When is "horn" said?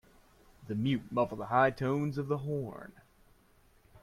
2.39-2.91